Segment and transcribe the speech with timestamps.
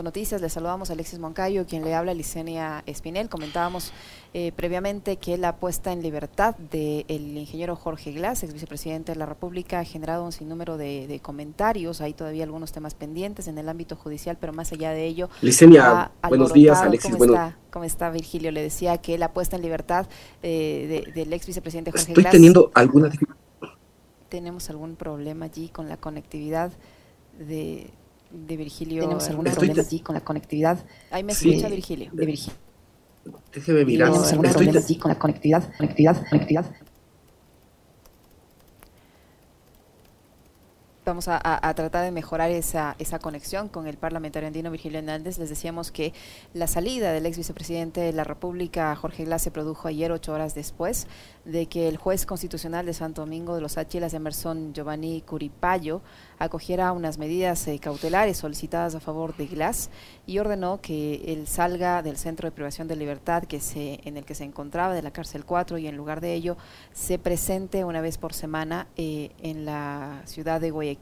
[0.00, 3.28] Noticias, le saludamos a Alexis Moncayo, quien le habla a Licenia Espinel.
[3.28, 3.92] Comentábamos
[4.32, 9.26] eh, previamente que la puesta en libertad del ingeniero Jorge Glass, ex vicepresidente de la
[9.26, 12.00] República, ha generado un sinnúmero de, comentarios.
[12.00, 15.30] Hay todavía algunos temas pendientes en el ámbito judicial, pero más allá de ello.
[15.42, 17.10] Licenia, buenos días, Alexis.
[17.10, 18.52] ¿Cómo, está, ¿Cómo está, Virgilio?
[18.52, 20.06] Le decía que la puesta en libertad
[20.44, 23.10] eh, del ex vicepresidente Jorge Estoy teniendo alguna
[24.28, 26.70] Tenemos algún problema allí con la conectividad
[27.36, 27.90] de
[28.30, 29.02] de Virgilio.
[29.02, 30.84] Tenemos algún problema allí con la conectividad.
[31.10, 32.10] Ahí me escucha Virgilio.
[32.12, 32.58] De Virgilio.
[33.52, 34.08] Déjeme mirar.
[34.08, 36.66] Tenemos algún problema allí con la conectividad, conectividad, conectividad.
[41.08, 45.38] Vamos a, tratar de mejorar esa, esa conexión con el parlamentario andino Virgilio Hernández.
[45.38, 46.12] Les decíamos que
[46.52, 50.54] la salida del ex vicepresidente de la República, Jorge Glass, se produjo ayer, ocho horas
[50.54, 51.06] después
[51.46, 56.02] de que el juez constitucional de Santo Domingo de los Áchilas, Emerson Giovanni Curipayo,
[56.38, 59.88] acogiera unas medidas eh, cautelares solicitadas a favor de Glass
[60.26, 64.24] y ordenó que él salga del centro de privación de libertad que se, en el
[64.24, 66.58] que se encontraba, de la cárcel 4, y en lugar de ello
[66.92, 70.97] se presente una vez por semana eh, en la ciudad de Guayaquil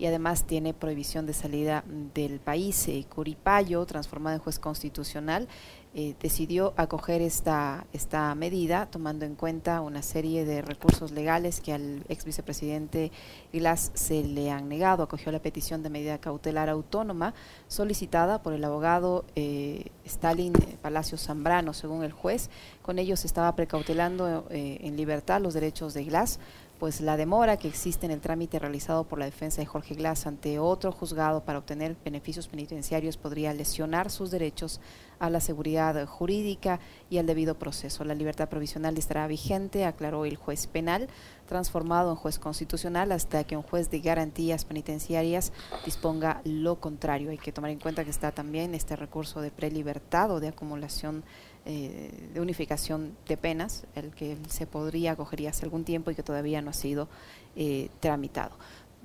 [0.00, 2.88] y además tiene prohibición de salida del país.
[2.88, 5.46] Eh, Curipayo, transformado en juez constitucional,
[5.92, 11.72] eh, decidió acoger esta, esta medida tomando en cuenta una serie de recursos legales que
[11.72, 13.10] al ex vicepresidente
[13.52, 15.02] Glass se le han negado.
[15.02, 17.34] Acogió la petición de medida cautelar autónoma
[17.68, 22.48] solicitada por el abogado eh, Stalin Palacio Zambrano, según el juez.
[22.82, 26.38] Con ello se estaba precautelando en libertad los derechos de Glass
[26.80, 30.26] pues la demora que existe en el trámite realizado por la defensa de Jorge Glass
[30.26, 34.80] ante otro juzgado para obtener beneficios penitenciarios podría lesionar sus derechos
[35.18, 38.02] a la seguridad jurídica y al debido proceso.
[38.04, 41.08] La libertad provisional estará vigente, aclaró el juez penal,
[41.46, 45.52] transformado en juez constitucional hasta que un juez de garantías penitenciarias
[45.84, 47.30] disponga lo contrario.
[47.30, 51.24] Hay que tomar en cuenta que está también este recurso de prelibertad o de acumulación
[51.66, 56.22] eh, de unificación de penas, el que se podría acoger hace algún tiempo y que
[56.22, 57.08] todavía no ha sido
[57.56, 58.52] eh, tramitado.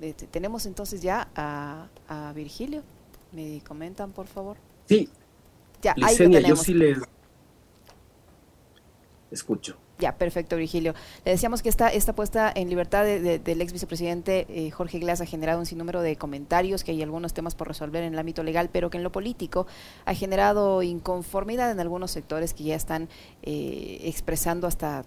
[0.00, 2.82] Eh, tenemos entonces ya a, a Virgilio.
[3.32, 4.56] ¿Me comentan, por favor?
[4.86, 5.08] Sí,
[5.82, 6.98] ya, Licenia, yo sí les
[9.30, 9.76] escucho.
[9.98, 10.94] Ya, perfecto, Virgilio.
[11.24, 15.26] Le decíamos que esta, esta puesta en libertad del ex vicepresidente eh, Jorge Glass ha
[15.26, 18.68] generado un sinnúmero de comentarios, que hay algunos temas por resolver en el ámbito legal,
[18.70, 19.66] pero que en lo político
[20.04, 23.08] ha generado inconformidad en algunos sectores que ya están
[23.42, 25.04] eh, expresando hasta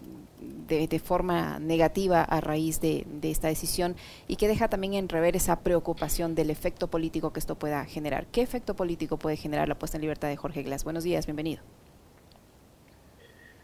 [0.67, 3.95] de, forma negativa a raíz de, de, esta decisión
[4.27, 8.25] y que deja también en rever esa preocupación del efecto político que esto pueda generar.
[8.27, 10.83] ¿Qué efecto político puede generar la puesta en libertad de Jorge Glass?
[10.83, 11.61] Buenos días, bienvenido.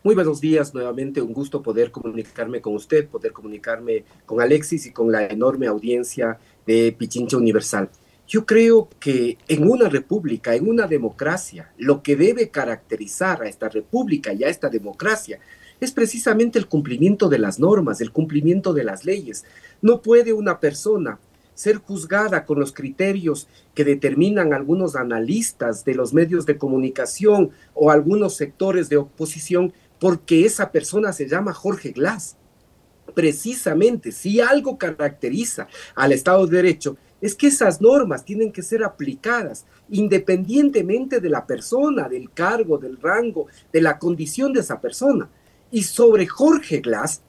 [0.06, 4.92] Muy buenos días, nuevamente un gusto poder comunicarme con usted, poder comunicarme con Alexis y
[4.92, 7.90] con la enorme audiencia de Pichincha Universal.
[8.28, 13.68] Yo creo que en una república, en una democracia, lo que debe caracterizar a esta
[13.68, 15.40] república y a esta democracia
[15.80, 19.44] es precisamente el cumplimiento de las normas, el cumplimiento de las leyes.
[19.82, 21.18] No puede una persona
[21.56, 27.90] ser juzgada con los criterios que determinan algunos analistas de los medios de comunicación o
[27.90, 29.74] algunos sectores de oposición
[30.06, 32.38] porque esa persona se llama Jorge Glass.
[33.16, 38.84] Precisamente, si algo caracteriza al Estado de Derecho, es que esas normas tienen que ser
[38.84, 45.28] aplicadas independientemente de la persona, del cargo, del rango, de la condición de esa persona.
[45.72, 47.24] Y sobre Jorge Glass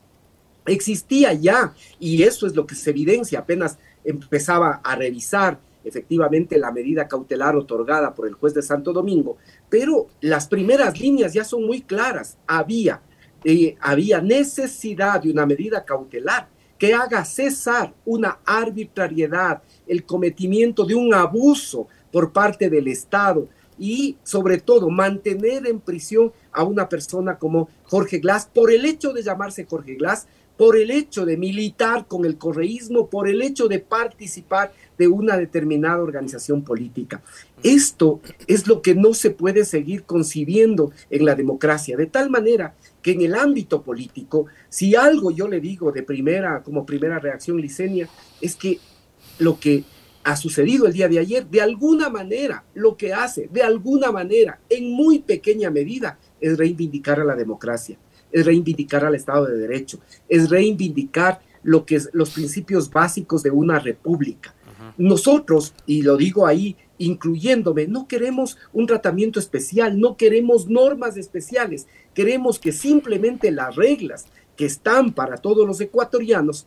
[0.67, 6.73] existía ya, y eso es lo que se evidencia, apenas empezaba a revisar efectivamente la
[6.73, 9.39] medida cautelar otorgada por el juez de Santo Domingo,
[9.69, 12.37] pero las primeras líneas ya son muy claras.
[12.47, 13.01] Había,
[13.45, 20.95] eh, había necesidad de una medida cautelar que haga cesar una arbitrariedad, el cometimiento de
[20.95, 27.39] un abuso por parte del Estado y sobre todo mantener en prisión a una persona
[27.39, 30.27] como Jorge Glass por el hecho de llamarse Jorge Glass,
[30.57, 35.37] por el hecho de militar con el correísmo, por el hecho de participar de una
[35.37, 37.23] determinada organización política.
[37.63, 42.75] Esto es lo que no se puede seguir concibiendo en la democracia, de tal manera
[43.03, 47.61] que en el ámbito político, si algo yo le digo de primera, como primera reacción
[47.61, 48.09] licenia,
[48.41, 48.79] es que
[49.39, 49.85] lo que
[50.25, 54.59] ha sucedido el día de ayer, de alguna manera, lo que hace, de alguna manera,
[54.69, 57.97] en muy pequeña medida, es reivindicar a la democracia
[58.33, 63.51] es reivindicar al Estado de Derecho, es reivindicar lo que es los principios básicos de
[63.51, 64.55] una república.
[64.99, 71.87] Nosotros, y lo digo ahí, incluyéndome, no queremos un tratamiento especial, no queremos normas especiales,
[72.15, 74.27] queremos que simplemente las reglas
[74.57, 76.67] que están para todos los ecuatorianos,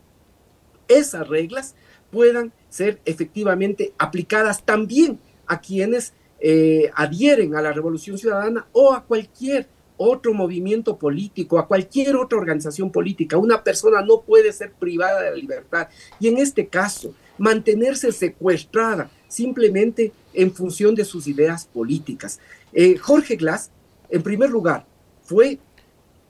[0.86, 1.74] esas reglas
[2.10, 9.04] puedan ser efectivamente aplicadas también a quienes eh, adhieren a la Revolución Ciudadana o a
[9.04, 9.68] cualquier
[10.02, 13.36] otro movimiento político, a cualquier otra organización política.
[13.36, 15.88] Una persona no puede ser privada de la libertad.
[16.18, 22.40] Y en este caso, mantenerse secuestrada simplemente en función de sus ideas políticas.
[22.72, 23.70] Eh, Jorge Glass,
[24.08, 24.86] en primer lugar,
[25.22, 25.58] fue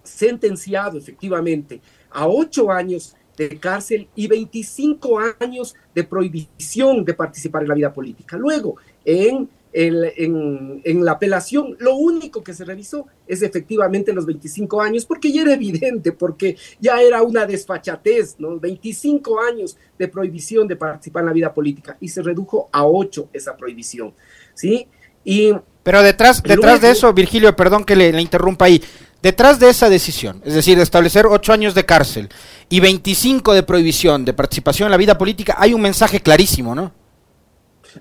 [0.03, 1.81] sentenciado efectivamente
[2.11, 7.93] a ocho años de cárcel y 25 años de prohibición de participar en la vida
[7.93, 8.37] política.
[8.37, 15.05] Luego, en en, la apelación, lo único que se revisó es efectivamente los 25 años,
[15.05, 18.59] porque ya era evidente, porque ya era una desfachatez, ¿no?
[18.59, 23.31] 25 años de prohibición de participar en la vida política y se redujo a 8
[23.33, 24.13] esa prohibición,
[24.55, 24.89] ¿sí?
[25.25, 25.53] Y
[25.83, 28.83] Pero detrás, detrás de eso, Virgilio, perdón que le, le, interrumpa ahí,
[29.23, 32.29] detrás de esa decisión, es decir, de establecer 8 años de cárcel
[32.69, 36.93] y 25 de prohibición de participación en la vida política, hay un mensaje clarísimo, ¿no?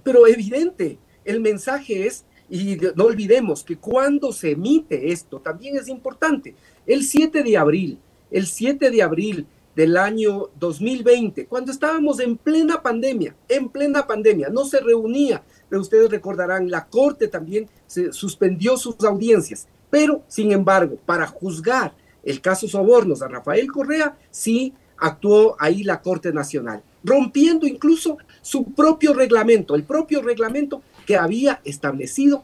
[0.03, 5.87] Pero evidente, el mensaje es, y no olvidemos que cuando se emite esto, también es
[5.87, 6.55] importante,
[6.85, 7.99] el 7 de abril,
[8.31, 14.49] el 7 de abril del año 2020, cuando estábamos en plena pandemia, en plena pandemia,
[14.49, 20.51] no se reunía, pero ustedes recordarán, la Corte también se suspendió sus audiencias, pero sin
[20.51, 21.93] embargo, para juzgar
[22.23, 28.65] el caso Sobornos a Rafael Correa, sí actuó ahí la Corte Nacional, rompiendo incluso su
[28.73, 32.43] propio reglamento, el propio reglamento que había establecido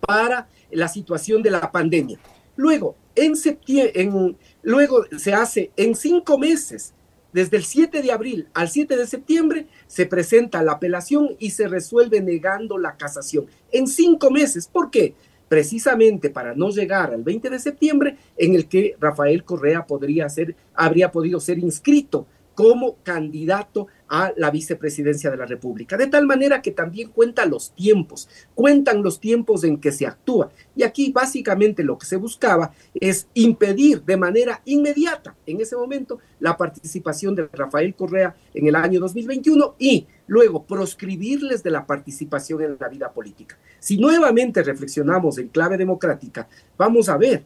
[0.00, 2.18] para la situación de la pandemia.
[2.56, 6.92] Luego, en septiembre, luego se hace en cinco meses,
[7.32, 11.68] desde el 7 de abril al 7 de septiembre, se presenta la apelación y se
[11.68, 13.46] resuelve negando la casación.
[13.70, 14.66] En cinco meses.
[14.66, 15.14] ¿Por qué?
[15.46, 20.56] Precisamente para no llegar al 20 de septiembre, en el que Rafael Correa podría ser,
[20.74, 22.26] habría podido ser inscrito
[22.56, 25.96] como candidato a la vicepresidencia de la República.
[25.96, 30.50] De tal manera que también cuenta los tiempos, cuentan los tiempos en que se actúa.
[30.74, 36.18] Y aquí básicamente lo que se buscaba es impedir de manera inmediata, en ese momento,
[36.40, 42.62] la participación de Rafael Correa en el año 2021 y luego proscribirles de la participación
[42.62, 43.58] en la vida política.
[43.78, 47.44] Si nuevamente reflexionamos en clave democrática, vamos a ver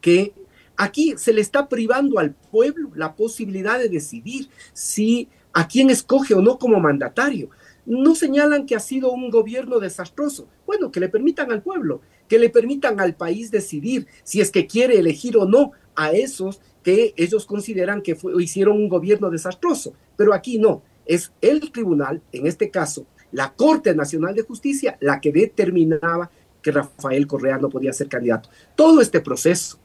[0.00, 0.34] que
[0.76, 6.34] Aquí se le está privando al pueblo la posibilidad de decidir si a quién escoge
[6.34, 7.50] o no como mandatario.
[7.84, 10.48] No señalan que ha sido un gobierno desastroso.
[10.66, 14.66] Bueno, que le permitan al pueblo, que le permitan al país decidir si es que
[14.66, 19.94] quiere elegir o no a esos que ellos consideran que hicieron un gobierno desastroso.
[20.16, 25.20] Pero aquí no, es el tribunal, en este caso, la Corte Nacional de Justicia, la
[25.20, 28.48] que determinaba que Rafael Correa no podía ser candidato.
[28.76, 29.80] Todo este proceso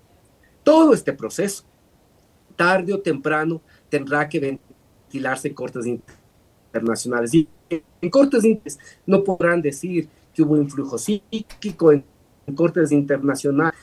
[0.68, 1.64] todo este proceso,
[2.58, 4.67] tarde o temprano, tendrá que ventilarse
[5.14, 7.34] en cortes internacionales.
[7.34, 8.44] Y en cortes
[9.06, 12.04] no podrán decir que hubo influjo psíquico en,
[12.56, 13.78] cortes internacionales,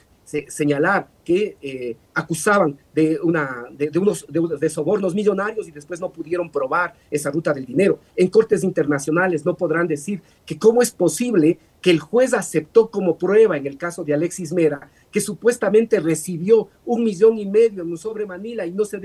[0.49, 6.51] señalar que eh, acusaban de, una, de, unos de, sobornos millonarios y después no pudieron
[6.51, 7.99] probar esa ruta del dinero.
[8.17, 13.19] En cortes internacionales no podrán decir que cómo es posible que el juez aceptó como
[13.19, 17.91] prueba en el caso de Alexis Mera que supuestamente recibió un millón y medio en
[17.91, 18.99] un sobre Manila y no se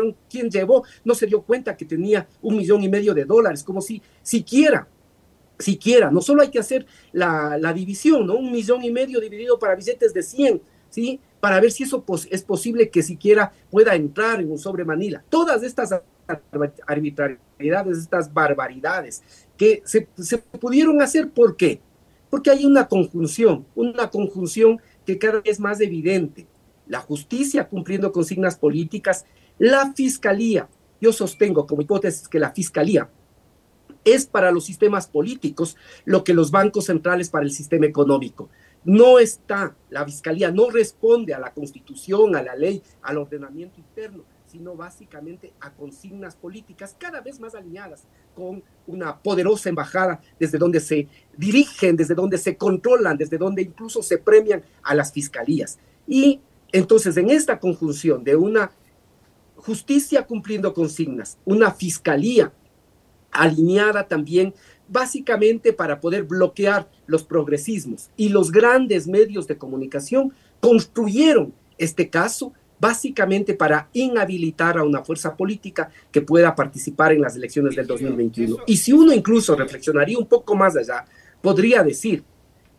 [0.00, 3.62] dio quién llevó, no se dio cuenta que tenía un millón y medio de dólares,
[3.62, 4.88] como si siquiera,
[5.58, 8.36] siquiera, no solo hay que hacer la, la división, ¿no?
[8.36, 11.20] Un millón y medio dividido para billetes de 100, ¿sí?
[11.40, 15.22] Para ver si eso es posible que siquiera pueda entrar en un sobre Manila.
[15.28, 15.92] Todas estas
[16.86, 19.22] arbitrariedades, estas barbaridades
[19.56, 20.06] que se
[20.60, 21.80] pudieron hacer, ¿por qué?
[22.30, 26.46] Porque hay una conjunción, una conjunción que cada vez es más evidente.
[26.86, 29.24] La justicia cumpliendo consignas políticas,
[29.58, 30.68] la fiscalía.
[31.00, 33.08] Yo sostengo como hipótesis que la fiscalía
[34.04, 38.48] es para los sistemas políticos lo que los bancos centrales para el sistema económico.
[38.84, 44.24] No está, la fiscalía no responde a la constitución, a la ley, al ordenamiento interno
[44.48, 50.80] sino básicamente a consignas políticas cada vez más alineadas con una poderosa embajada desde donde
[50.80, 55.78] se dirigen, desde donde se controlan, desde donde incluso se premian a las fiscalías.
[56.06, 56.40] Y
[56.72, 58.70] entonces en esta conjunción de una
[59.58, 62.52] justicia cumpliendo consignas, una fiscalía
[63.30, 64.54] alineada también
[64.88, 72.52] básicamente para poder bloquear los progresismos y los grandes medios de comunicación construyeron este caso
[72.80, 78.58] básicamente para inhabilitar a una fuerza política que pueda participar en las elecciones del 2021.
[78.66, 81.04] Y si uno incluso reflexionaría un poco más allá,
[81.42, 82.22] podría decir,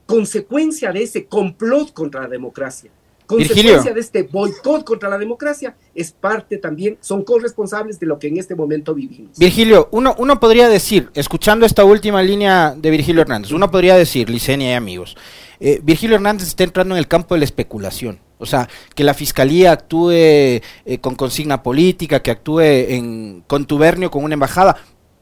[0.05, 2.91] consecuencia de ese complot contra la democracia,
[3.29, 8.27] consecuencia de este boicot contra la democracia es parte también, son corresponsables de lo que
[8.27, 9.37] en este momento vivimos.
[9.37, 14.31] Virgilio, uno, uno podría decir, escuchando esta última línea de Virgilio Hernández, uno podría decir,
[14.31, 15.15] Licenia y amigos,
[15.59, 18.19] eh, Virgilio Hernández está entrando en el campo de la especulación.
[18.39, 20.61] O sea, que la fiscalía actúe eh,
[21.01, 24.77] con consigna política, que actúe en contubernio con una embajada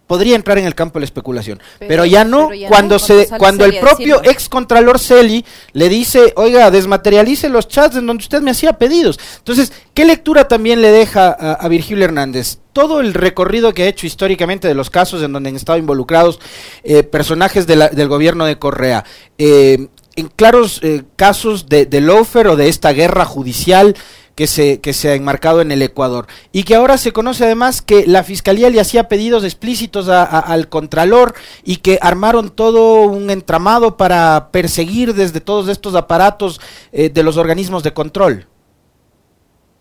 [0.07, 3.77] podría entrar en el campo de la especulación, pero, ya no cuando se cuando el
[3.79, 8.73] propio ex contralor Celi le dice, "Oiga, desmaterialice los chats en donde usted me hacía
[8.73, 12.59] pedidos." Entonces, ¿qué lectura también le deja a, Virgilio Hernández?
[12.71, 16.39] Todo el recorrido que ha hecho históricamente de los casos en donde han estado involucrados
[16.83, 19.03] eh, personajes del gobierno de Correa,
[19.37, 23.95] eh, en claros eh, casos de, de lofer o de esta guerra judicial
[24.37, 26.27] que se, que se ha enmarcado en el Ecuador.
[26.51, 31.33] Y que ahora se conoce además que la Fiscalía le hacía pedidos explícitos al Contralor
[31.63, 37.37] y que armaron todo un entramado para perseguir desde todos estos aparatos eh, de los
[37.37, 38.47] organismos de control.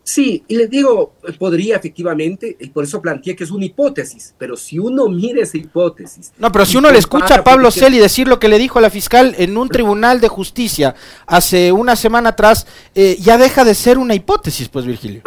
[0.09, 4.57] Sí, y les digo, podría efectivamente, y por eso planteé que es una hipótesis, pero
[4.57, 6.33] si uno mira esa hipótesis.
[6.39, 8.83] No, pero si uno le escucha a Pablo Celi decir lo que le dijo a
[8.83, 10.95] la fiscal en un tribunal de justicia
[11.27, 15.25] hace una semana atrás, eh, ya deja de ser una hipótesis, pues, Virgilio.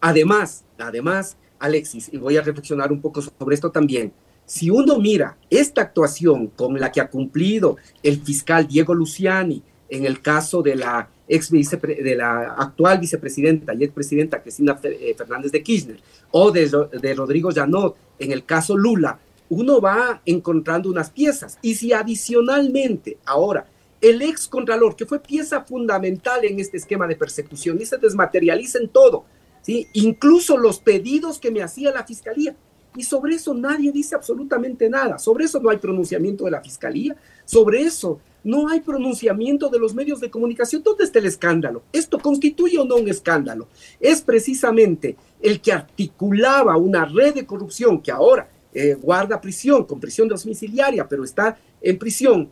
[0.00, 4.12] Además, además, Alexis, y voy a reflexionar un poco sobre esto también.
[4.46, 10.06] Si uno mira esta actuación con la que ha cumplido el fiscal Diego Luciani en
[10.06, 15.62] el caso de la ex de la actual vicepresidenta y expresidenta Cristina eh, Fernández de
[15.62, 19.18] Kirchner o de, Rodrigo Janot en el caso Lula,
[19.48, 21.58] uno va encontrando unas piezas.
[21.62, 23.66] Y si adicionalmente ahora
[24.00, 28.78] el ex contralor, que fue pieza fundamental en este esquema de persecución, y se desmaterializa
[28.78, 29.24] en todo,
[29.62, 29.86] ¿sí?
[29.94, 32.54] incluso los pedidos que me hacía la fiscalía.
[32.96, 35.18] Y sobre eso nadie dice absolutamente nada.
[35.18, 37.16] Sobre eso no hay pronunciamiento de la fiscalía.
[37.44, 40.82] Sobre eso no hay pronunciamiento de los medios de comunicación.
[40.82, 41.82] ¿Dónde está el escándalo?
[41.92, 43.68] ¿Esto constituye o no un escándalo?
[44.00, 49.98] Es precisamente el que articulaba una red de corrupción que ahora eh, guarda prisión, con
[49.98, 52.50] prisión domiciliaria, pero está en prisión,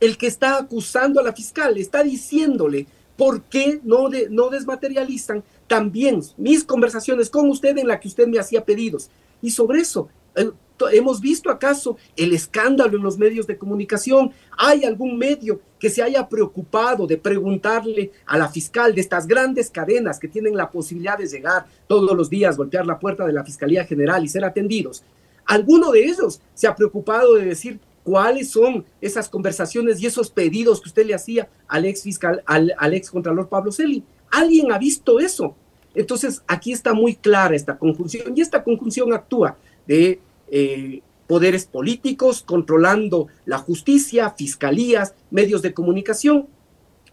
[0.00, 6.22] el que está acusando a la fiscal, está diciéndole por qué no, no desmaterializan también
[6.36, 9.10] mis conversaciones con usted en la que usted me hacía pedidos.
[9.42, 10.50] Y sobre eso, eh,
[10.90, 14.32] ¿Hemos visto acaso el escándalo en los medios de comunicación?
[14.58, 19.70] ¿Hay algún medio que se haya preocupado de preguntarle a la fiscal de estas grandes
[19.70, 23.44] cadenas que tienen la posibilidad de llegar todos los días, golpear la puerta de la
[23.44, 25.04] Fiscalía General y ser atendidos?
[25.44, 30.80] ¿Alguno de ellos se ha preocupado de decir cuáles son esas conversaciones y esos pedidos
[30.80, 34.04] que usted le hacía al ex fiscal, al, al ex contralor Pablo Celi?
[34.30, 35.54] ¿Alguien ha visto eso?
[35.94, 39.56] Entonces, aquí está muy clara esta conjunción y esta conjunción actúa
[39.86, 40.20] de
[40.50, 46.46] eh, poderes políticos controlando la justicia, fiscalías, medios de comunicación,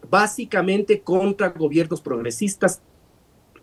[0.09, 2.81] básicamente contra gobiernos progresistas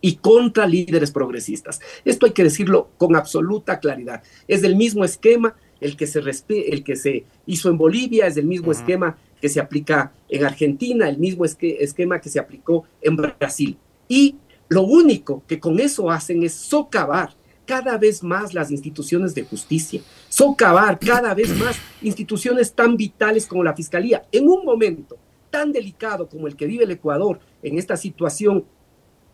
[0.01, 1.81] y contra líderes progresistas.
[2.05, 4.23] Esto hay que decirlo con absoluta claridad.
[4.47, 8.47] Es el mismo esquema el que se, el que se hizo en Bolivia, es el
[8.47, 13.77] mismo esquema que se aplica en Argentina, el mismo esquema que se aplicó en Brasil.
[14.09, 14.37] Y
[14.69, 17.35] lo único que con eso hacen es socavar
[17.67, 23.65] cada vez más las instituciones de justicia, socavar cada vez más instituciones tan vitales como
[23.65, 24.25] la Fiscalía.
[24.31, 25.19] En un momento
[25.51, 28.65] tan delicado como el que vive el Ecuador, en esta situación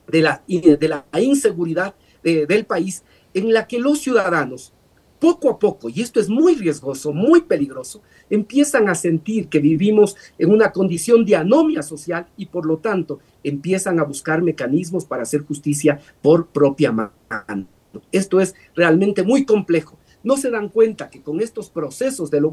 [0.08, 3.02] de la, de la inseguridad del país,
[3.34, 4.72] en la que los ciudadanos,
[5.18, 10.16] poco a poco, y esto es muy riesgoso, muy peligroso, empiezan a sentir que vivimos
[10.38, 15.24] en una condición de anomia social y por lo tanto empiezan a buscar mecanismos para
[15.24, 17.12] hacer justicia por propia mano.
[18.10, 19.98] Esto es realmente muy complejo.
[20.24, 22.48] No se dan cuenta que con estos procesos de la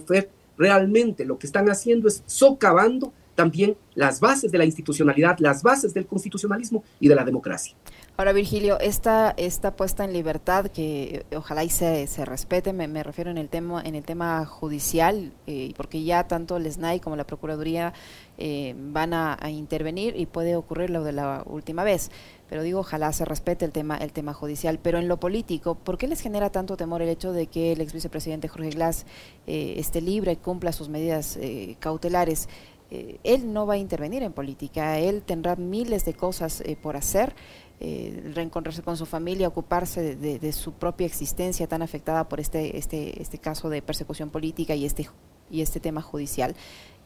[0.57, 5.93] realmente lo que están haciendo es socavando también las bases de la institucionalidad, las bases
[5.93, 7.73] del constitucionalismo y de la democracia.
[8.17, 13.31] Ahora, Virgilio, esta, esta puesta en libertad, que ojalá y se, se respete, me, refiero
[13.31, 17.25] en el tema, en el tema judicial, eh, porque ya tanto el SNAI como la
[17.25, 17.93] Procuraduría
[18.37, 22.11] eh, van a, intervenir y puede ocurrir lo de la última vez.
[22.49, 24.79] Pero digo, ojalá se respete el tema, el tema judicial.
[24.83, 27.79] Pero en lo político, ¿por qué les genera tanto temor el hecho de que el
[27.79, 29.05] ex vicepresidente Jorge Glass
[29.47, 31.39] eh, esté libre y cumpla sus medidas
[31.79, 32.49] cautelares?
[32.89, 37.35] Él no va a intervenir en política, él tendrá miles de cosas por hacer
[37.81, 43.21] eh, reencontrarse con su familia, ocuparse de, su propia existencia tan afectada por este, este,
[43.21, 45.07] este caso de persecución política y este,
[45.49, 46.55] y este tema judicial.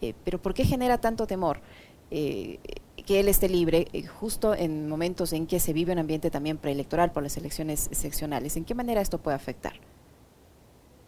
[0.01, 1.59] Eh, pero ¿por qué genera tanto temor?
[2.09, 2.57] Eh,
[3.05, 3.87] que él esté libre
[4.19, 8.57] justo en momentos en que se vive un ambiente también preelectoral por las elecciones seccionales.
[8.57, 9.73] ¿En qué manera esto puede afectar?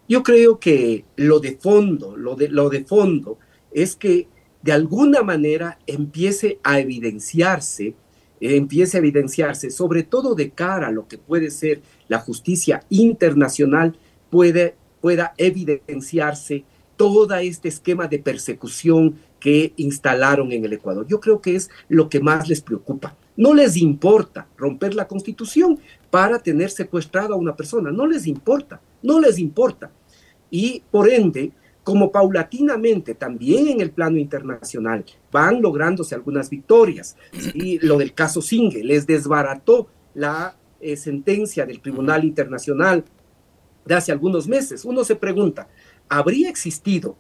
[0.08, 3.40] Yo creo que lo de fondo, lo de, lo de fondo
[3.72, 4.28] es que
[4.66, 7.94] de alguna manera empiece a evidenciarse,
[8.42, 12.84] eh, empiece a evidenciarse, sobre todo de cara a lo que puede ser la justicia
[12.90, 13.96] internacional,
[14.32, 16.64] puede, pueda evidenciarse
[16.96, 21.06] todo este esquema de persecución que instalaron en el Ecuador.
[21.08, 23.16] Yo creo que es lo que más les preocupa.
[23.38, 25.78] No les importa romper la constitución
[26.10, 29.92] para tener secuestrada a una persona, no les importa, no les importa.
[30.50, 31.52] Y por ende,
[31.86, 37.16] como paulatinamente también en el plano internacional van lográndose algunas victorias,
[37.54, 43.06] y lo del caso Singe les desbarató la eh, sentencia del Tribunal Internacional
[43.86, 45.68] de hace algunos meses, uno se pregunta,
[46.10, 47.18] ¿habría existido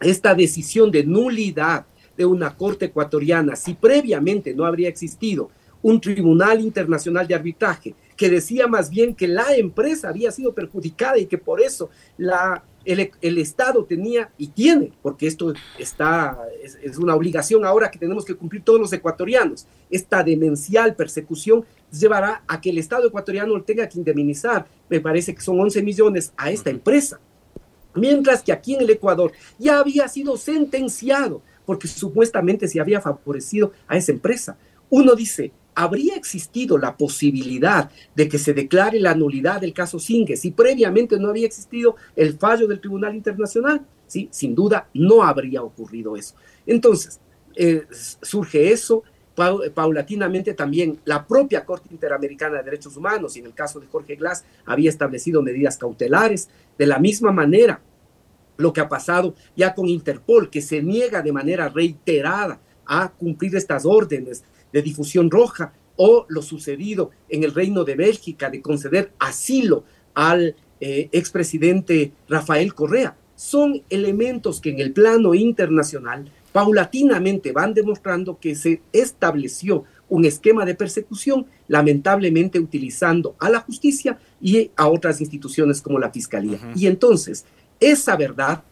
[0.00, 1.86] esta decisión de nulidad
[2.16, 5.50] de una corte ecuatoriana si previamente no habría existido
[5.82, 11.18] un tribunal internacional de arbitraje que decía más bien que la empresa había sido perjudicada
[11.18, 16.78] y que por eso la, el, el Estado tenía y tiene, porque esto está, es,
[16.82, 22.42] es, una obligación ahora que tenemos que cumplir todos los ecuatorianos, esta demencial persecución llevará
[22.46, 26.50] a que el Estado ecuatoriano tenga que indemnizar, me parece que son 11 millones a
[26.50, 27.20] esta empresa.
[27.94, 33.72] Mientras que aquí en el Ecuador ya había sido sentenciado porque supuestamente se había favorecido
[33.86, 34.56] a esa empresa.
[34.88, 40.36] Uno dice, ¿habría existido la posibilidad de que se declare la nulidad del caso Singue
[40.36, 43.86] si previamente no había existido el fallo del Tribunal Internacional?
[44.08, 46.34] Sí, sin duda no habría ocurrido eso.
[46.66, 47.20] Entonces,
[47.54, 49.04] eh, surge eso,
[49.72, 54.16] paulatinamente también la propia Corte Interamericana de Derechos Humanos, y en el caso de Jorge
[54.16, 56.48] Glass, había establecido medidas cautelares.
[56.76, 57.80] De la misma manera,
[58.56, 63.54] lo que ha pasado ya con Interpol, que se niega de manera reiterada a cumplir
[63.54, 69.12] estas órdenes de difusión roja, o lo sucedido en el Reino de Bélgica de conceder
[69.18, 69.84] asilo
[70.14, 73.16] al eh, expresidente Rafael Correa.
[73.34, 80.64] Son elementos que en el plano internacional paulatinamente van demostrando que se estableció un esquema
[80.64, 86.58] de persecución, lamentablemente utilizando a la justicia y a otras instituciones como la Fiscalía.
[86.62, 86.80] Uh -huh.
[86.80, 87.44] Y entonces,
[87.80, 88.62] esa verdad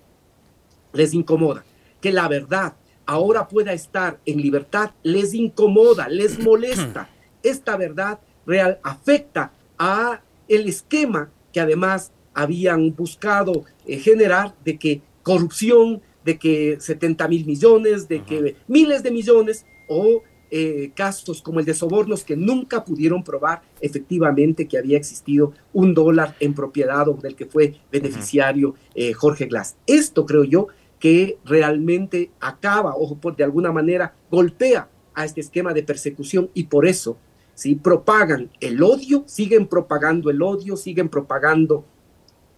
[0.93, 1.65] les incomoda.
[2.01, 2.75] Que la verdad
[3.07, 7.09] ahora pueda estar en libertad les incomoda, les molesta.
[7.43, 15.01] Esta verdad real afecta a el esquema que además habían buscado eh, generar de que
[15.23, 21.59] corrupción, de que 70 mil millones, de que miles de millones o eh, casos como
[21.59, 27.09] el de sobornos que nunca pudieron probar efectivamente que había existido un dólar en propiedad
[27.09, 29.77] o del que fue beneficiario eh, Jorge Glass.
[29.87, 30.69] Esto creo yo
[31.07, 36.65] que realmente acaba o por, de alguna manera golpea a este esquema de persecución y
[36.65, 37.17] por eso
[37.55, 37.77] ¿sí?
[37.77, 41.85] propagan el odio, siguen propagando el odio, siguen propagando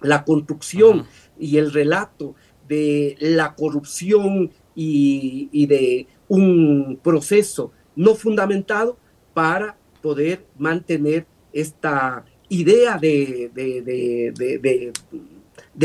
[0.00, 1.06] la construcción uh -huh.
[1.38, 8.96] y el relato de la corrupción y, y, de un proceso no fundamentado
[9.34, 14.92] para poder mantener esta idea de, de, de, de,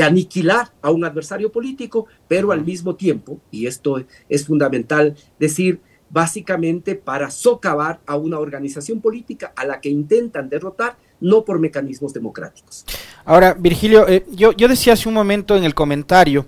[0.01, 6.95] aniquilar a un adversario político, pero al mismo tiempo, y esto es fundamental decir, básicamente
[6.95, 12.85] para socavar a una organización política a la que intentan derrotar no por mecanismos democráticos.
[13.25, 16.45] Ahora, Virgilio, eh, yo, yo decía hace un momento en el comentario,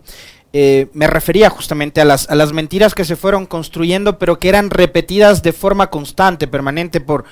[0.53, 4.49] eh, me refería justamente a las, a las mentiras que se fueron construyendo, pero que
[4.49, 7.25] eran repetidas de forma constante, permanente por,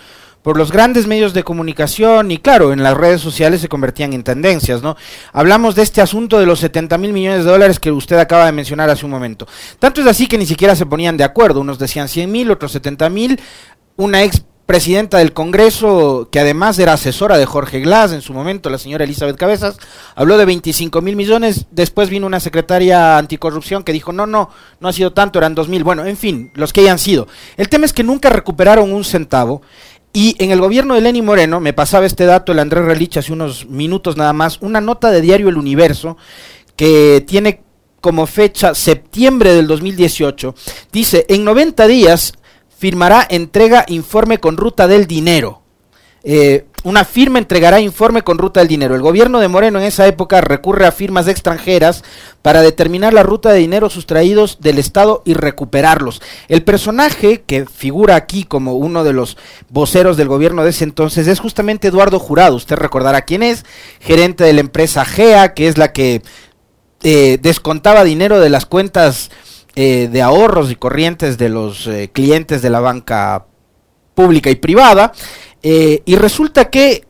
[0.44, 4.24] por los grandes medios de comunicación y claro, en las redes sociales se convertían en
[4.24, 4.96] tendencias, ¿no?
[5.32, 8.52] Hablamos de este asunto de los 70 mil millones de dólares que usted acaba de
[8.52, 9.48] mencionar hace un momento.
[9.80, 12.74] Tanto es así que ni siquiera se ponían de acuerdo, unos decían 100 mil, otros
[12.74, 13.40] 70 mil,
[13.96, 18.70] una ex presidenta del Congreso, que además era asesora de Jorge Glass en su momento,
[18.70, 19.78] la señora Elizabeth Cabezas,
[20.16, 24.88] habló de 25 mil millones, después vino una secretaria anticorrupción que dijo, no, no, no
[24.88, 27.28] ha sido tanto, eran 2 mil, bueno, en fin, los que hayan sido.
[27.58, 29.62] El tema es que nunca recuperaron un centavo,
[30.14, 33.34] y en el gobierno de Lenny Moreno, me pasaba este dato el Andrés Relich hace
[33.34, 36.18] unos minutos nada más, una nota de diario El Universo,
[36.76, 37.62] que tiene
[38.00, 40.54] como fecha septiembre del 2018,
[40.92, 42.34] dice, en 90 días
[42.78, 45.62] firmará entrega informe con ruta del dinero.
[46.24, 48.96] Eh, una firma entregará informe con ruta del dinero.
[48.96, 52.04] El gobierno de Moreno en esa época recurre a firmas extranjeras
[52.42, 56.22] para determinar la ruta de dinero sustraídos del Estado y recuperarlos.
[56.50, 59.38] El personaje que figura aquí como uno de los
[59.70, 62.56] voceros del gobierno de ese entonces es justamente Eduardo Jurado.
[62.56, 63.66] Usted recordará quién es,
[64.02, 66.22] gerente de la empresa GEA, que es la que
[67.04, 69.32] eh, descontaba dinero de las cuentas
[69.76, 73.46] eh, de ahorros y corrientes de los eh, clientes de la banca
[74.14, 75.14] pública y privada.
[75.64, 77.06] Eh, y resulta que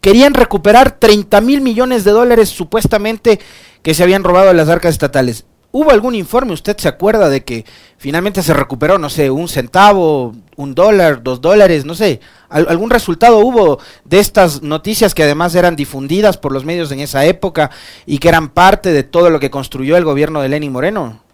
[0.00, 3.40] querían recuperar 30 mil millones de dólares supuestamente
[3.82, 5.46] que se habían robado de las arcas estatales.
[5.72, 7.64] ¿Hubo algún informe, usted se acuerda de que
[7.96, 13.38] finalmente se recuperó, no sé, un centavo, un dólar, dos dólares, no sé, algún resultado
[13.38, 17.72] hubo de estas noticias que además eran difundidas por los medios en esa época
[18.06, 21.24] y que eran parte de todo lo que construyó el gobierno de Lenín Moreno?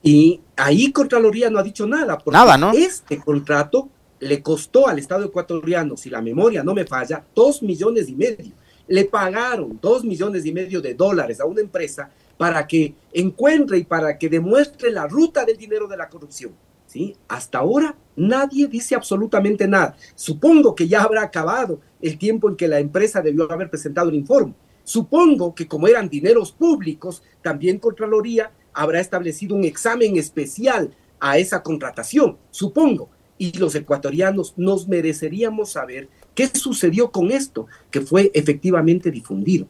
[0.00, 2.72] Y ahí Contraloría no ha dicho nada, porque nada, ¿no?
[2.72, 3.88] este contrato
[4.24, 8.54] le costó al Estado ecuatoriano, si la memoria no me falla, dos millones y medio.
[8.86, 13.84] Le pagaron dos millones y medio de dólares a una empresa para que encuentre y
[13.84, 16.52] para que demuestre la ruta del dinero de la corrupción.
[16.86, 17.14] ¿sí?
[17.28, 19.94] Hasta ahora nadie dice absolutamente nada.
[20.14, 24.14] Supongo que ya habrá acabado el tiempo en que la empresa debió haber presentado el
[24.14, 24.54] informe.
[24.84, 31.62] Supongo que como eran dineros públicos, también Contraloría habrá establecido un examen especial a esa
[31.62, 32.38] contratación.
[32.50, 39.66] Supongo y los ecuatorianos nos mereceríamos saber qué sucedió con esto que fue efectivamente difundido.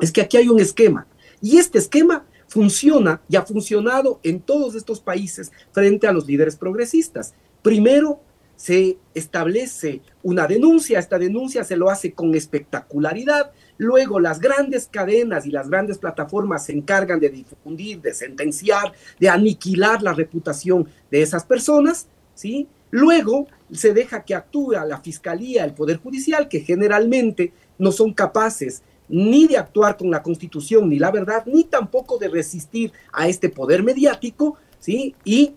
[0.00, 1.06] Es que aquí hay un esquema
[1.40, 6.56] y este esquema funciona y ha funcionado en todos estos países frente a los líderes
[6.56, 7.34] progresistas.
[7.62, 8.20] Primero,
[8.56, 15.46] se establece una denuncia, esta denuncia se lo hace con espectacularidad, luego las grandes cadenas
[15.46, 21.22] y las grandes plataformas se encargan de difundir, de sentenciar, de aniquilar la reputación de
[21.22, 22.68] esas personas, ¿sí?
[22.92, 28.82] Luego se deja que actúe la Fiscalía, el Poder Judicial, que generalmente no son capaces
[29.08, 33.48] ni de actuar con la Constitución ni la verdad, ni tampoco de resistir a este
[33.48, 35.16] poder mediático, ¿sí?
[35.24, 35.54] Y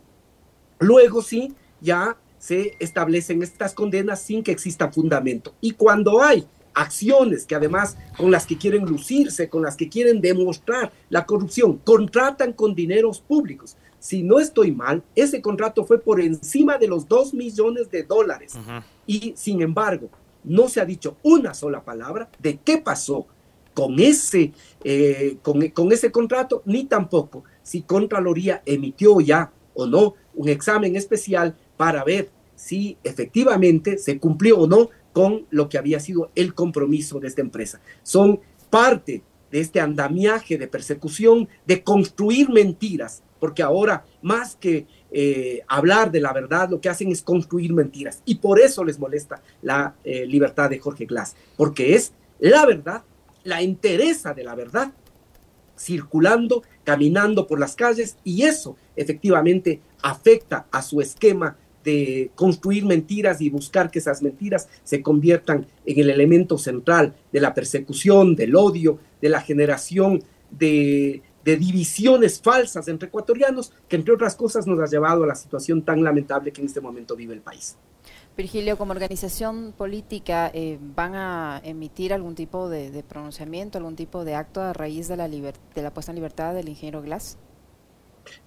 [0.80, 5.54] luego sí, ya se establecen estas condenas sin que exista fundamento.
[5.60, 10.22] Y cuando hay acciones que además con las que quieren lucirse, con las que quieren
[10.22, 16.22] demostrar la corrupción, contratan con dineros públicos si no estoy mal, ese contrato fue por
[16.22, 18.54] encima de los 2 millones de dólares.
[19.08, 20.12] Y sin embargo,
[20.44, 23.26] no se ha dicho una sola palabra de qué pasó
[23.74, 30.14] con ese, eh, con, con ese contrato, ni tampoco si Contraloría emitió ya o no
[30.36, 36.00] un examen especial para ver si efectivamente se cumplió o no con lo que había
[36.00, 37.82] sido el compromiso de esta empresa.
[38.04, 38.40] Son
[38.70, 46.12] parte de este andamiaje de persecución, de construir mentiras porque ahora más que eh, hablar
[46.12, 48.24] de la verdad, lo que hacen es construir mentiras.
[48.26, 53.04] Y por eso les molesta la eh, libertad de Jorge Glass, porque es la verdad,
[53.44, 54.92] la interesa de la verdad,
[55.78, 63.42] circulando, caminando por las calles, y eso efectivamente afecta a su esquema de construir mentiras
[63.42, 68.56] y buscar que esas mentiras se conviertan en el elemento central de la persecución, del
[68.56, 74.80] odio, de la generación de de divisiones falsas entre ecuatorianos, que entre otras cosas nos
[74.80, 77.78] ha llevado a la situación tan lamentable que en este momento vive el país.
[78.36, 84.36] Virgilio, como organización política, eh, ¿van a emitir algún tipo de, pronunciamiento, algún tipo de
[84.36, 87.38] acto a raíz de la, de la puesta en libertad del ingeniero Glass?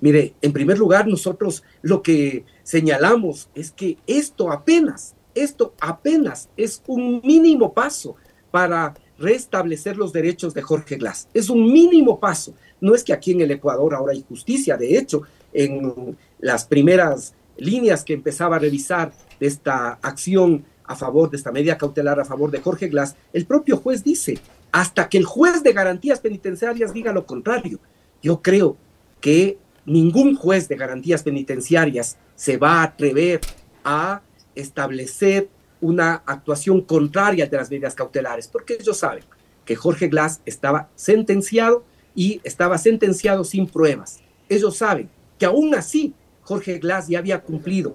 [0.00, 6.82] Mire, en primer lugar, nosotros lo que señalamos es que esto apenas, esto apenas es
[6.88, 8.16] un mínimo paso
[8.50, 11.28] para restablecer los derechos de Jorge Glass.
[11.34, 12.54] Es un mínimo paso.
[12.80, 17.34] No es que aquí en el Ecuador ahora hay justicia, de hecho, en las primeras
[17.56, 22.24] líneas que empezaba a revisar de esta acción a favor de esta media cautelar a
[22.24, 24.38] favor de Jorge Glass, el propio juez dice,
[24.72, 27.78] hasta que el juez de garantías penitenciarias diga lo contrario.
[28.22, 28.76] Yo creo
[29.20, 33.40] que ningún juez de garantías penitenciarias se va a atrever
[33.84, 34.22] a
[34.54, 35.48] establecer
[35.80, 39.24] una actuación contraria de las medidas cautelares, porque ellos saben
[39.64, 41.84] que Jorge Glass estaba sentenciado
[42.18, 44.18] y estaba sentenciado sin pruebas.
[44.48, 47.94] Ellos saben que aún así Jorge Glass ya había cumplido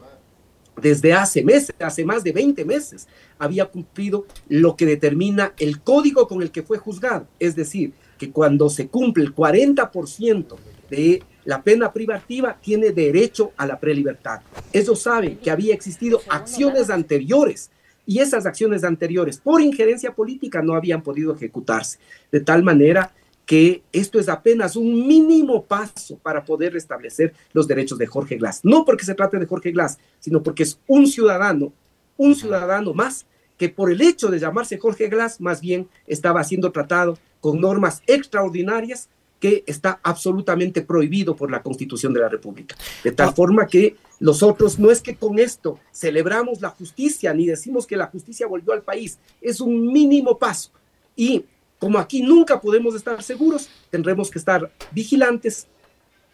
[0.81, 3.05] desde hace meses, hace más de 20 meses,
[3.38, 7.27] había cumplido lo que determina el código con el que fue juzgado.
[7.38, 10.55] Es decir, que cuando se cumple el 40%
[10.89, 14.39] de la pena privativa, tiene derecho a la prelibertad.
[14.71, 17.71] Ellos saben que había existido acciones anteriores
[18.05, 21.99] y esas acciones anteriores por injerencia política no habían podido ejecutarse.
[22.31, 23.13] De tal manera
[23.45, 28.62] que esto es apenas un mínimo paso para poder restablecer los derechos de Jorge Glass.
[28.63, 31.73] No porque se trate de Jorge Glass, sino porque es un ciudadano,
[32.17, 33.25] un ciudadano más
[33.58, 38.01] que por el hecho de llamarse Jorge Glass, más bien estaba siendo tratado con normas
[38.08, 42.77] extraordinarias que está absolutamente prohibido por la Constitución de la República.
[43.03, 43.34] De tal ah.
[43.34, 48.08] forma que nosotros no es que con esto celebramos la justicia ni decimos que la
[48.08, 50.71] justicia volvió al país, es un mínimo paso.
[51.15, 51.43] Y
[51.84, 55.67] como aquí nunca podemos estar seguros, tendremos que estar vigilantes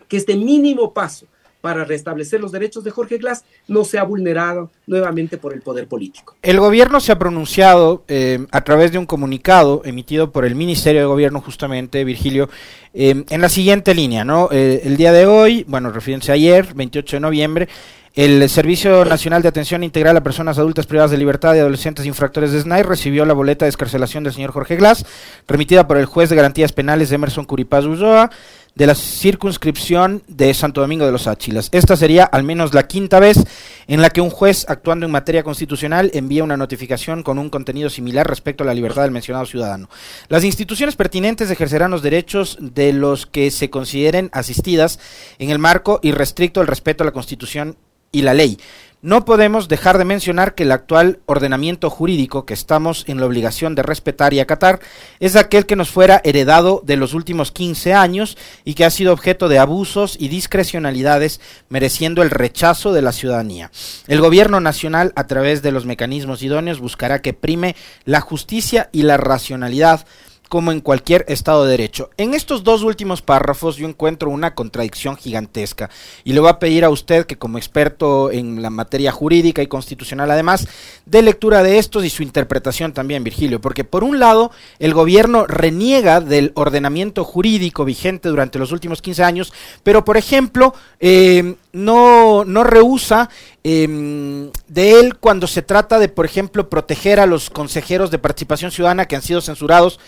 [0.07, 1.25] que este mínimo paso
[1.59, 6.35] para restablecer los derechos de Jorge Glass no sea vulnerado nuevamente por el poder político.
[6.43, 11.01] El gobierno se ha pronunciado eh, a través de un comunicado emitido por el Ministerio
[11.01, 12.47] de Gobierno, justamente, Virgilio,
[12.93, 14.49] eh, en la siguiente línea, ¿no?
[14.51, 17.69] Eh, el día de hoy, bueno, refiriéndose a ayer, 28 de noviembre,
[18.15, 22.51] el Servicio Nacional de Atención Integral a Personas Adultas Privadas de Libertad y Adolescentes Infractores
[22.51, 25.05] de SNAI recibió la boleta de escarcelación del señor Jorge Glass,
[25.47, 28.29] remitida por el juez de garantías penales Emerson Curipaz Ulloa,
[28.75, 31.69] de la circunscripción de Santo Domingo de los Áchilas.
[31.71, 33.37] Esta sería al menos la quinta vez
[33.87, 37.89] en la que un juez actuando en materia constitucional envía una notificación con un contenido
[37.89, 39.89] similar respecto a la libertad del mencionado ciudadano.
[40.29, 44.99] Las instituciones pertinentes ejercerán los derechos de los que se consideren asistidas
[45.39, 47.75] en el marco irrestricto del respeto a la Constitución
[48.11, 48.57] y la ley.
[49.01, 53.73] No podemos dejar de mencionar que el actual ordenamiento jurídico que estamos en la obligación
[53.73, 54.81] de respetar y acatar
[55.21, 59.13] es aquel que nos fuera heredado de los últimos 15 años y que ha sido
[59.13, 63.71] objeto de abusos y discrecionalidades mereciendo el rechazo de la ciudadanía.
[64.07, 69.03] El gobierno nacional a través de los mecanismos idóneos buscará que prime la justicia y
[69.03, 70.05] la racionalidad
[70.49, 72.09] como en cualquier Estado de Derecho.
[72.17, 75.91] En estos dos últimos párrafos yo encuentro una contradicción gigantesca
[76.23, 79.67] y le voy a pedir a usted que como experto en la materia jurídica y
[79.67, 80.67] constitucional además,
[81.05, 85.45] dé lectura de estos y su interpretación también, Virgilio, porque por un lado el gobierno
[85.45, 92.43] reniega del ordenamiento jurídico vigente durante los últimos 15 años, pero por ejemplo eh, no,
[92.43, 93.29] no rehúsa
[93.63, 98.71] em, de él cuando se trata de, por ejemplo, proteger a los consejeros de participación
[98.71, 99.99] ciudadana que han sido censurados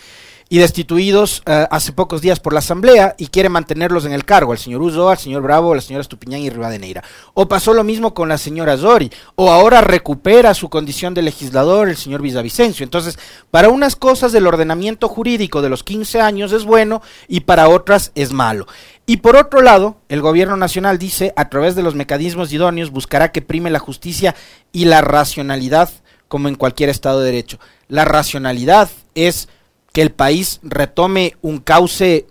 [0.48, 4.52] y destituidos uh, hace pocos días por la Asamblea y quiere mantenerlos en el cargo,
[4.52, 7.02] al señor Uzo, al señor Bravo, a la señora Estupiñán y Rivadeneira.
[7.34, 11.88] O pasó lo mismo con la señora Zori, o ahora recupera su condición de legislador
[11.88, 12.84] el señor Villavicencio.
[12.84, 13.18] Entonces,
[13.50, 18.12] para unas cosas el ordenamiento jurídico de los 15 años es bueno y para otras
[18.14, 18.66] es malo.
[19.06, 23.32] Y por otro lado, el gobierno nacional dice, a través de los mecanismos idóneos, buscará
[23.32, 24.34] que prime la justicia
[24.70, 25.90] y la racionalidad
[26.28, 27.58] como en cualquier Estado de Derecho.
[27.88, 29.48] La racionalidad es
[29.92, 32.26] que el país retome un cauce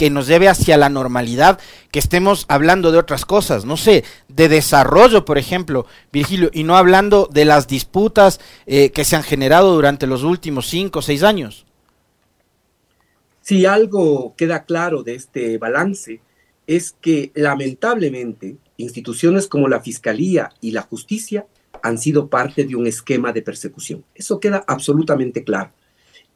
[0.00, 4.48] que nos lleve hacia la normalidad, que estemos hablando de otras cosas, no sé, de
[4.48, 9.74] desarrollo, por ejemplo, Virgilio, y no hablando de las disputas eh, que se han generado
[9.74, 11.66] durante los últimos cinco o seis años.
[13.42, 16.22] Si algo queda claro de este balance,
[16.66, 21.46] es que lamentablemente instituciones como la Fiscalía y la Justicia
[21.82, 24.04] han sido parte de un esquema de persecución.
[24.14, 25.72] Eso queda absolutamente claro.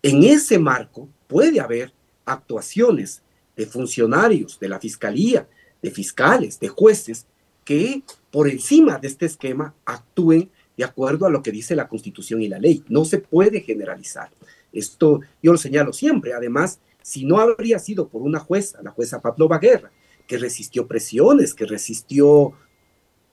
[0.05, 1.95] En ese marco puede haber
[2.27, 3.23] actuaciones
[3.57, 5.49] de funcionarios de la fiscalía,
[5.81, 7.27] de fiscales, de jueces,
[7.65, 12.43] que por encima de este esquema actúen de acuerdo a lo que dice la Constitución
[12.43, 12.85] y la ley.
[12.87, 14.31] No se puede generalizar.
[14.75, 16.35] Esto yo lo señalo siempre.
[16.35, 19.91] Además, si no habría sido por una jueza, la jueza Pavlova Guerra,
[20.27, 22.53] que resistió presiones, que resistió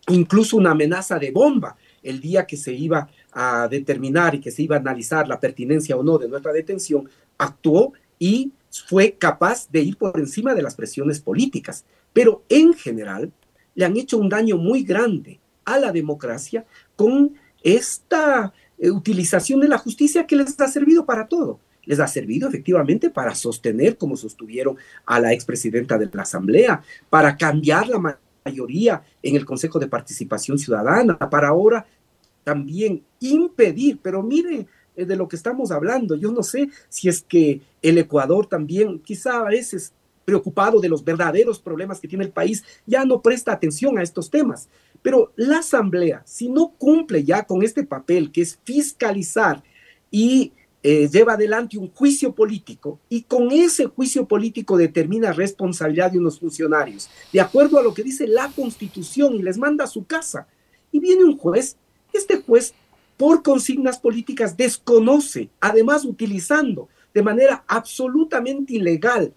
[0.08, 4.64] incluso una amenaza de bomba el día que se iba a determinar y que se
[4.64, 8.52] iba a analizar la pertinencia o no de nuestra detención, actuó y
[8.88, 11.86] fue capaz de ir por encima de las presiones políticas.
[12.14, 13.32] Pero en general
[13.76, 16.66] le han hecho un daño muy grande a la democracia
[16.96, 21.60] con esta eh, utilización de la justicia que les ha servido para todo.
[21.86, 27.38] Les ha servido efectivamente para sostener, como sostuvieron a la expresidenta de la Asamblea, para
[27.38, 31.86] cambiar la mayoría en el Consejo de Participación Ciudadana, para ahora
[32.44, 37.22] también impedir, pero mire eh, de lo que estamos hablando, yo no sé si es
[37.22, 39.94] que el Ecuador también, quizá a veces
[40.26, 44.30] preocupado de los verdaderos problemas que tiene el país, ya no presta atención a estos
[44.30, 44.70] temas.
[45.02, 49.64] Pero la Asamblea, si no cumple ya con este papel que es fiscalizar
[50.12, 56.18] y eh, lleva adelante un juicio político y con ese juicio político determina responsabilidad de
[56.18, 60.06] unos funcionarios, de acuerdo a lo que dice la Constitución y les manda a su
[60.06, 60.48] casa.
[60.92, 61.78] Y viene un juez
[62.14, 62.74] este juez,
[63.18, 69.34] por consignas políticas, desconoce, además utilizando de manera absolutamente ilegal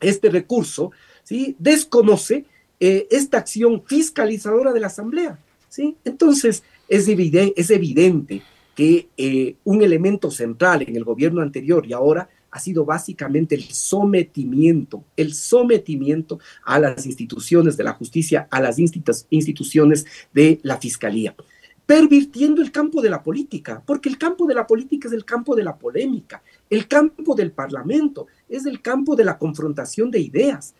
[0.00, 1.54] este recurso, ¿sí?
[1.58, 2.44] desconoce
[2.80, 5.38] eh, esta acción fiscalizadora de la Asamblea.
[5.68, 5.96] ¿sí?
[6.04, 8.42] Entonces, es, evidente,
[8.74, 13.64] que eh, un elemento central en el gobierno anterior y ahora ha sido básicamente el
[13.64, 21.34] sometimiento, el sometimiento a las instituciones de la justicia, a las instituciones de la fiscalía
[21.86, 25.54] pervirtiendo el campo de la política, porque el campo de la política es el campo
[25.54, 30.74] de la polémica, el campo del parlamento es el campo de la confrontación de ideas.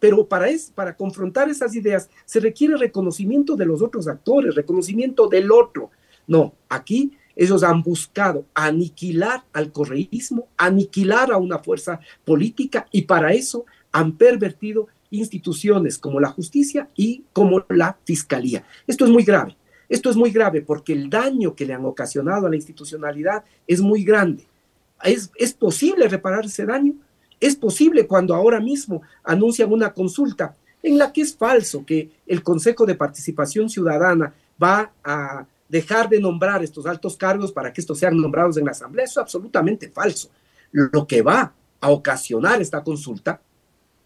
[0.00, 5.28] pero para, es, para confrontar esas ideas se requiere reconocimiento de los otros actores, reconocimiento
[5.28, 5.90] del otro.
[6.26, 13.32] No, aquí ellos han buscado aniquilar al correísmo, aniquilar a una fuerza política y para
[13.32, 18.64] eso han pervertido instituciones como la justicia y como la fiscalía.
[18.86, 19.56] Esto es muy grave.
[19.88, 23.80] Esto es muy grave porque el daño que le han ocasionado a la institucionalidad es
[23.80, 24.46] muy grande.
[25.02, 26.94] ¿Es, ¿Es, posible reparar ese daño?
[27.38, 32.42] Es posible cuando ahora mismo anuncian una consulta en la que es falso que el
[32.42, 37.98] Consejo de Participación Ciudadana va a dejar de nombrar estos altos cargos para que estos
[37.98, 39.04] sean nombrados en la Asamblea.
[39.04, 40.30] Eso es absolutamente falso.
[40.72, 43.40] Lo que va a ocasionar esta consulta,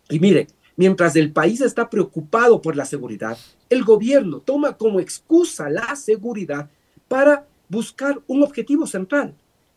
[0.09, 0.49] y mire,
[0.81, 3.37] mientras el país está preocupado por la seguridad,
[3.69, 6.71] el gobierno toma como excusa la seguridad
[7.07, 9.35] para buscar un objetivo central,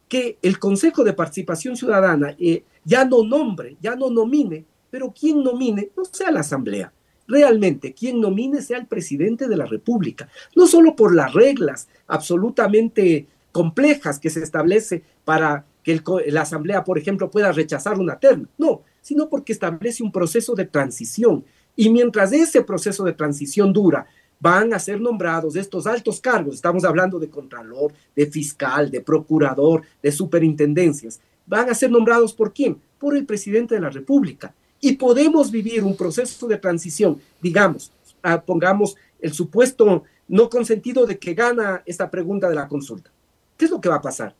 [0.07, 5.43] que el Consejo de Participación Ciudadana eh, ya no nombre, ya no nomine, pero quien
[5.43, 6.93] nomine no sea la Asamblea,
[7.27, 13.27] realmente quien nomine sea el presidente de la República, no solo por las reglas absolutamente
[13.51, 18.83] complejas que se establece para que la Asamblea, por ejemplo, pueda rechazar una terna, no,
[19.03, 21.45] sino porque establece un proceso de transición.
[21.75, 24.07] Y mientras ese proceso de transición dura,
[24.39, 29.83] van a ser nombrados estos altos cargos, estamos hablando de contralor, de fiscal, de procurador,
[30.01, 32.81] de superintendencias, van a ser nombrados por quién?
[32.97, 38.41] Por el presidente de la República y podemos vivir un proceso de transición, digamos, ah,
[38.41, 43.09] pongamos el supuesto no consentido de que gana esta pregunta de la consulta.
[43.55, 44.35] ¿Qué es lo que va a pasar?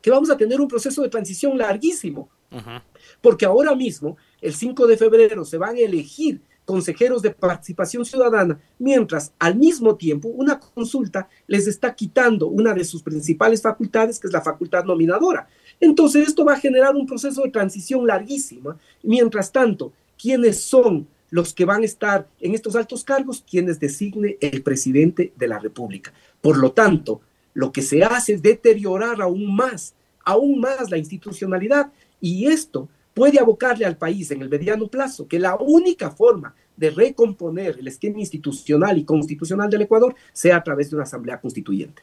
[0.00, 2.30] Que vamos a tener un proceso de transición larguísimo,
[3.20, 8.60] porque ahora mismo, el 5 de febrero, se van a elegir consejeros de participación ciudadana,
[8.78, 14.26] mientras al mismo tiempo una consulta les está quitando una de sus principales facultades, que
[14.26, 15.48] es la facultad nominadora.
[15.80, 18.78] Entonces esto va a generar un proceso de transición larguísima.
[19.02, 23.42] Mientras tanto, ¿quiénes son los que van a estar en estos altos cargos?
[23.50, 26.12] Quienes designe el presidente de la República.
[26.42, 27.22] Por lo tanto,
[27.54, 33.40] lo que se hace es deteriorar aún más, aún más la institucionalidad y esto puede
[33.40, 38.20] abocarle al país en el mediano plazo que la única forma de recomponer el esquema
[38.20, 42.00] institucional y constitucional del Ecuador sea a través de una asamblea constituyente.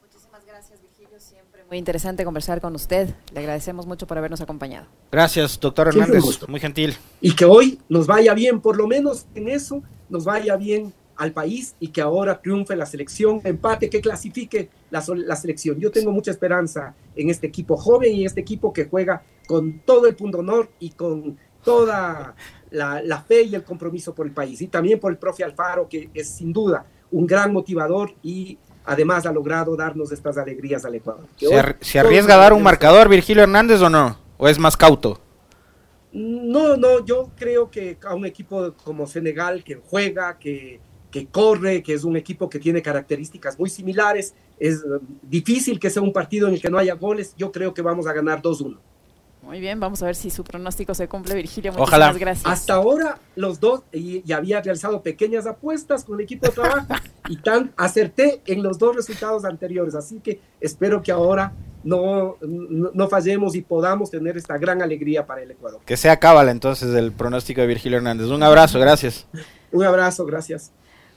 [0.00, 1.18] Muchísimas gracias, Virgilio.
[1.18, 3.12] Siempre muy interesante conversar con usted.
[3.34, 4.86] Le agradecemos mucho por habernos acompañado.
[5.10, 6.22] Gracias, doctor Hernández.
[6.46, 6.94] Muy gentil.
[7.20, 11.32] Y que hoy nos vaya bien, por lo menos en eso, nos vaya bien al
[11.32, 15.80] país y que ahora triunfe la selección, empate, que clasifique la, la, selección.
[15.80, 20.06] Yo tengo mucha esperanza en este equipo joven y este equipo que juega con todo
[20.06, 22.34] el punto honor y con toda
[22.70, 24.60] la, la, fe y el compromiso por el país.
[24.60, 29.26] Y también por el profe Alfaro, que es sin duda un gran motivador y además
[29.26, 31.26] ha logrado darnos estas alegrías al Ecuador.
[31.36, 34.18] ¿Se, ¿se arriesga a dar un marcador Virgilio Hernández o no?
[34.38, 35.20] ¿O es más cauto?
[36.12, 40.80] No, no, yo creo que a un equipo como Senegal que juega, que
[41.16, 44.34] que corre, que es un equipo que tiene características muy similares.
[44.58, 47.34] Es eh, difícil que sea un partido en el que no haya goles.
[47.38, 48.78] Yo creo que vamos a ganar 2-1.
[49.46, 51.72] Muy bien, vamos a ver si su pronóstico se cumple, Virgilio.
[51.78, 52.12] Ojalá.
[52.12, 52.44] gracias.
[52.44, 56.86] Hasta ahora, los dos, y, había realizado pequeñas apuestas con el equipo de trabajo
[57.28, 59.94] y tan acerté en los dos resultados anteriores.
[59.94, 61.52] Así que espero que ahora
[61.84, 65.80] no, no, no, fallemos y podamos tener esta gran alegría para el Ecuador.
[65.86, 68.26] Que sea cábala entonces el pronóstico de Virgilio Hernández.
[68.26, 69.28] Un abrazo, gracias.
[69.70, 70.72] Un abrazo, gracias.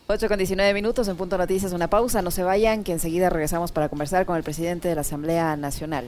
[0.06, 3.72] 8 con 19 minutos en Punto Noticias, una pausa, no se vayan, que enseguida regresamos
[3.72, 6.06] para conversar con el presidente de la Asamblea Nacional.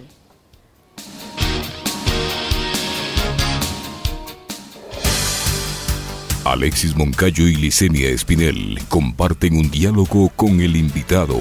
[6.52, 11.40] Alexis Moncayo y Licenia Espinel comparten un diálogo con el invitado.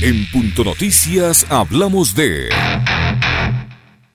[0.00, 2.48] En Punto Noticias hablamos de...